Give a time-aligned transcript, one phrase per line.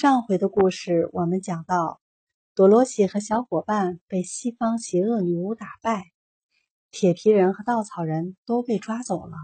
[0.00, 2.00] 上回的故事我们讲到，
[2.54, 6.12] 多罗西和小伙伴被西方邪恶女巫打败，
[6.92, 9.34] 铁皮人和稻草人都被抓走了，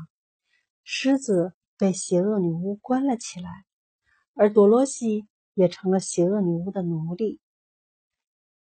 [0.84, 3.64] 狮子被邪恶女巫关了起来，
[4.34, 7.40] 而多罗西也成了邪恶女巫的奴隶。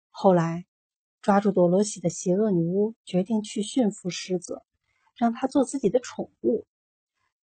[0.09, 0.65] 后来，
[1.21, 4.63] 抓住多罗西的邪恶女巫决定去驯服狮子，
[5.15, 6.65] 让它做自己的宠物，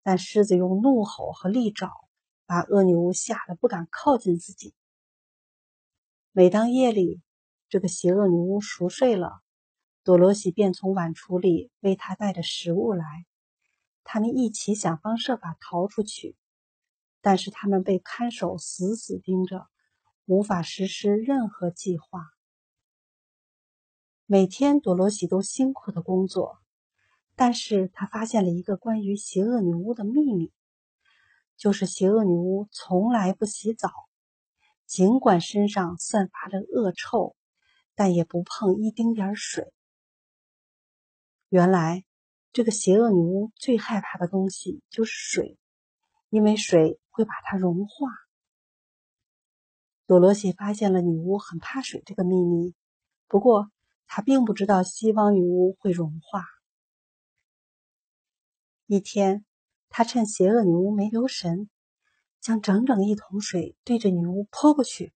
[0.03, 1.93] 但狮子用怒吼和利爪。
[2.51, 4.75] 把恶女巫吓得不敢靠近自己。
[6.33, 7.23] 每当夜里，
[7.69, 9.41] 这个邪恶女巫熟睡了，
[10.03, 13.25] 多罗西便从碗橱里为她带着食物来。
[14.03, 16.37] 他们一起想方设法逃出去，
[17.21, 19.69] 但是他们被看守死死盯着，
[20.25, 22.33] 无法实施任何计划。
[24.27, 26.59] 每天，多罗西都辛苦的工作，
[27.37, 30.51] 但是他发现了一个关于邪恶女巫的秘密。
[31.61, 33.91] 就是邪恶女巫从来不洗澡，
[34.87, 37.37] 尽管身上散发着恶臭，
[37.95, 39.71] 但也不碰一丁点水。
[41.51, 42.07] 原来，
[42.55, 45.59] 这个邪恶女巫最害怕的东西就是水，
[46.31, 48.09] 因为水会把它融化。
[50.07, 52.75] 多罗西发现了女巫很怕水这个秘密，
[53.29, 53.71] 不过
[54.07, 56.43] 她并不知道西方女巫会融化。
[58.87, 59.45] 一天。
[59.91, 61.69] 他趁邪恶女巫没留神，
[62.41, 65.13] 将整整一桶水对着女巫泼过去，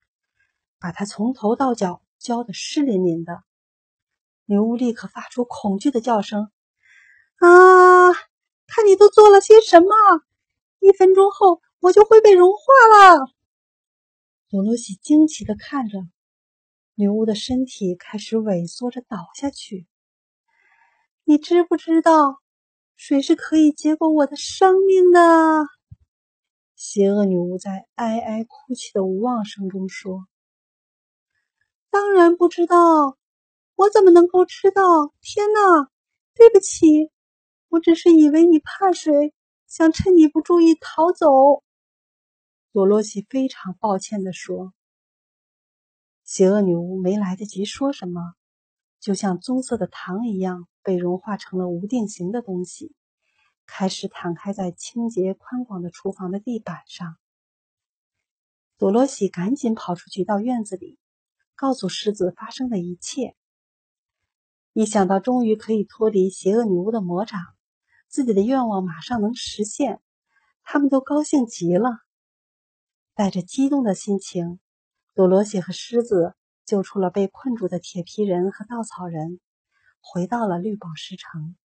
[0.79, 3.45] 把她从头到脚浇得湿淋淋的。
[4.45, 6.51] 女巫立刻发出恐惧的叫声
[7.41, 8.13] ：“啊！
[8.67, 9.89] 看你都做了些什么！
[10.81, 12.59] 一分钟后我就会被融化
[12.91, 13.31] 了。”
[14.51, 15.99] 多罗西惊奇的看着
[16.95, 19.87] 女巫的身体开始萎缩着倒下去。
[21.25, 22.43] 你知不知道？
[22.97, 25.67] 水是可以结果我的生命的。
[26.75, 30.27] 邪恶女巫在哀哀哭泣的无望声中说
[31.91, 33.17] ：“当然不知道，
[33.75, 34.83] 我怎么能够知道？
[35.21, 35.91] 天哪！
[36.35, 37.11] 对不起，
[37.69, 39.33] 我只是以为你怕水，
[39.67, 41.27] 想趁你不注意逃走。”
[42.73, 44.73] 多罗西非常抱歉地说。
[46.25, 48.35] 邪恶女巫没来得及说什么。
[49.05, 52.95] 就像棕色的糖一样，被融化成了无定型的东西，
[53.67, 57.19] 开始摊开在清洁宽广的厨房的地板上。
[58.79, 60.99] 多罗西赶紧跑出去到院子里，
[61.55, 63.37] 告诉狮子发生的一切。
[64.73, 67.39] 一想到终于可以脱离邪恶女巫的魔掌，
[68.09, 70.01] 自己的愿望马上能实现，
[70.63, 71.91] 他们都高兴极了。
[73.13, 74.61] 带着激动的心情，
[75.13, 76.35] 多罗西和狮子。
[76.65, 79.41] 救出了被困住的铁皮人和稻草人，
[80.01, 81.57] 回到了绿宝石城。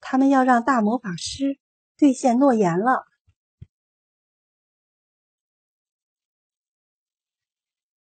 [0.00, 1.58] 他们要让大魔法师
[1.96, 3.06] 兑现诺言了。